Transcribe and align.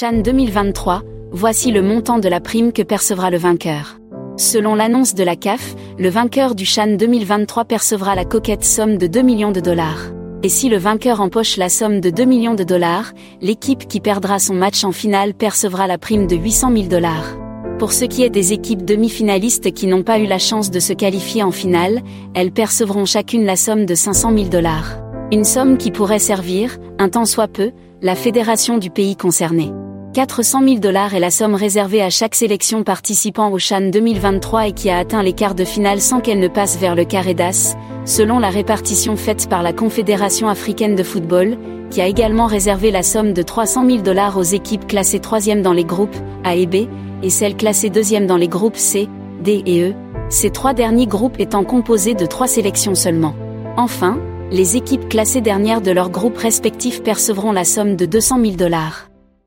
Chan 0.00 0.22
2023, 0.24 1.02
voici 1.30 1.70
le 1.70 1.82
montant 1.82 2.18
de 2.18 2.28
la 2.30 2.40
prime 2.40 2.72
que 2.72 2.80
percevra 2.80 3.28
le 3.28 3.36
vainqueur. 3.36 3.98
Selon 4.38 4.74
l'annonce 4.74 5.14
de 5.14 5.22
la 5.22 5.36
CAF, 5.36 5.74
le 5.98 6.08
vainqueur 6.08 6.54
du 6.54 6.64
Chan 6.64 6.96
2023 6.98 7.66
percevra 7.66 8.14
la 8.14 8.24
coquette 8.24 8.64
somme 8.64 8.96
de 8.96 9.06
2 9.06 9.20
millions 9.20 9.52
de 9.52 9.60
dollars. 9.60 10.10
Et 10.42 10.48
si 10.48 10.70
le 10.70 10.78
vainqueur 10.78 11.20
empoche 11.20 11.58
la 11.58 11.68
somme 11.68 12.00
de 12.00 12.08
2 12.08 12.24
millions 12.24 12.54
de 12.54 12.64
dollars, 12.64 13.12
l'équipe 13.42 13.86
qui 13.88 14.00
perdra 14.00 14.38
son 14.38 14.54
match 14.54 14.84
en 14.84 14.92
finale 14.92 15.34
percevra 15.34 15.86
la 15.86 15.98
prime 15.98 16.26
de 16.26 16.34
800 16.34 16.72
000 16.72 16.84
dollars. 16.88 17.36
Pour 17.78 17.92
ce 17.92 18.06
qui 18.06 18.22
est 18.22 18.30
des 18.30 18.54
équipes 18.54 18.86
demi-finalistes 18.86 19.74
qui 19.74 19.86
n'ont 19.86 20.02
pas 20.02 20.18
eu 20.18 20.24
la 20.24 20.38
chance 20.38 20.70
de 20.70 20.80
se 20.80 20.94
qualifier 20.94 21.42
en 21.42 21.50
finale, 21.50 22.00
elles 22.32 22.52
percevront 22.52 23.04
chacune 23.04 23.44
la 23.44 23.56
somme 23.56 23.84
de 23.84 23.94
500 23.94 24.32
000 24.34 24.48
dollars. 24.48 24.96
Une 25.30 25.44
somme 25.44 25.76
qui 25.76 25.90
pourrait 25.90 26.18
servir, 26.18 26.78
un 26.98 27.10
temps 27.10 27.26
soit 27.26 27.48
peu, 27.48 27.72
la 28.00 28.14
fédération 28.14 28.78
du 28.78 28.88
pays 28.88 29.14
concerné. 29.14 29.70
400 30.12 30.64
000 30.64 30.78
dollars 30.80 31.14
est 31.14 31.20
la 31.20 31.30
somme 31.30 31.54
réservée 31.54 32.02
à 32.02 32.10
chaque 32.10 32.34
sélection 32.34 32.82
participant 32.82 33.52
au 33.52 33.60
Chan 33.60 33.90
2023 33.92 34.66
et 34.66 34.72
qui 34.72 34.90
a 34.90 34.98
atteint 34.98 35.22
les 35.22 35.32
quarts 35.32 35.54
de 35.54 35.64
finale 35.64 36.00
sans 36.00 36.18
qu'elle 36.18 36.40
ne 36.40 36.48
passe 36.48 36.78
vers 36.78 36.96
le 36.96 37.04
carré 37.04 37.32
d'as, 37.32 37.76
selon 38.04 38.40
la 38.40 38.50
répartition 38.50 39.14
faite 39.14 39.48
par 39.48 39.62
la 39.62 39.72
Confédération 39.72 40.48
africaine 40.48 40.96
de 40.96 41.04
football, 41.04 41.56
qui 41.90 42.00
a 42.00 42.08
également 42.08 42.46
réservé 42.46 42.90
la 42.90 43.04
somme 43.04 43.32
de 43.32 43.42
300 43.42 43.86
000 43.86 44.02
dollars 44.02 44.36
aux 44.36 44.42
équipes 44.42 44.88
classées 44.88 45.20
troisième 45.20 45.62
dans 45.62 45.72
les 45.72 45.84
groupes 45.84 46.16
A 46.42 46.56
et 46.56 46.66
B, 46.66 46.88
et 47.22 47.30
celles 47.30 47.56
classées 47.56 47.90
deuxième 47.90 48.26
dans 48.26 48.36
les 48.36 48.48
groupes 48.48 48.76
C, 48.76 49.08
D 49.44 49.62
et 49.64 49.90
E, 49.90 49.94
ces 50.28 50.50
trois 50.50 50.74
derniers 50.74 51.06
groupes 51.06 51.38
étant 51.38 51.62
composés 51.62 52.14
de 52.14 52.26
trois 52.26 52.48
sélections 52.48 52.96
seulement. 52.96 53.36
Enfin, 53.76 54.18
les 54.50 54.76
équipes 54.76 55.08
classées 55.08 55.40
dernières 55.40 55.82
de 55.82 55.92
leurs 55.92 56.10
groupes 56.10 56.38
respectifs 56.38 57.00
percevront 57.04 57.52
la 57.52 57.64
somme 57.64 57.94
de 57.94 58.06
200 58.06 58.40
000 58.42 58.56
dollars. 58.56 59.09